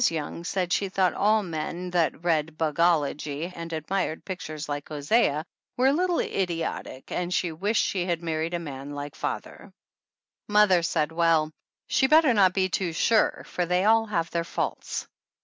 Young 0.09 0.43
said 0.45 0.73
she 0.73 0.89
thought 0.89 1.13
all 1.13 1.43
men 1.43 1.91
that 1.91 2.23
read 2.23 2.57
bugology 2.57 3.53
and 3.55 3.71
admired 3.71 4.25
pic 4.25 4.39
tures 4.39 4.67
like 4.67 4.89
Hosea 4.89 5.45
were 5.77 5.85
a 5.85 5.93
little 5.93 6.17
idiotic 6.19 7.11
and 7.11 7.31
she 7.31 7.51
wished 7.51 7.85
she 7.85 8.05
had 8.07 8.23
married 8.23 8.55
a 8.55 8.57
man 8.57 8.95
like 8.95 9.13
father. 9.13 9.51
85 9.51 9.53
THE 9.53 9.53
ANNALS 9.53 9.73
OF 9.75 9.75
ANN 9.75 10.53
Mother 10.53 10.81
said 10.81 11.11
well, 11.11 11.51
she 11.85 12.07
better 12.07 12.33
not 12.33 12.53
be 12.55 12.67
too 12.67 12.93
sure, 12.93 13.43
for 13.45 13.67
they 13.67 13.85
all 13.85 14.07
have 14.07 14.31
their 14.31 14.43
faults. 14.43 15.05